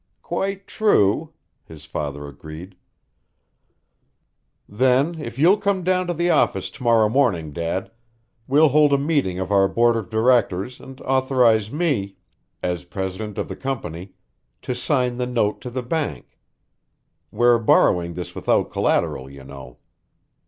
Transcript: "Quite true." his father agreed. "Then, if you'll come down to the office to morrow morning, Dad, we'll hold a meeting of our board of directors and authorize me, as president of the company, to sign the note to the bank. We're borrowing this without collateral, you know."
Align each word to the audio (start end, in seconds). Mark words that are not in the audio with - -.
"Quite 0.23 0.65
true." 0.65 1.31
his 1.63 1.85
father 1.85 2.27
agreed. 2.27 2.75
"Then, 4.67 5.19
if 5.21 5.37
you'll 5.37 5.59
come 5.59 5.83
down 5.83 6.07
to 6.07 6.13
the 6.15 6.31
office 6.31 6.71
to 6.71 6.81
morrow 6.83 7.07
morning, 7.07 7.53
Dad, 7.53 7.91
we'll 8.47 8.69
hold 8.69 8.93
a 8.93 8.97
meeting 8.97 9.37
of 9.37 9.51
our 9.51 9.67
board 9.67 9.95
of 9.95 10.09
directors 10.09 10.79
and 10.79 10.99
authorize 11.01 11.71
me, 11.71 12.15
as 12.63 12.83
president 12.85 13.37
of 13.37 13.47
the 13.47 13.55
company, 13.55 14.13
to 14.63 14.73
sign 14.73 15.17
the 15.17 15.27
note 15.27 15.61
to 15.61 15.69
the 15.69 15.83
bank. 15.83 16.39
We're 17.29 17.59
borrowing 17.59 18.15
this 18.15 18.33
without 18.33 18.71
collateral, 18.71 19.29
you 19.29 19.43
know." 19.43 19.77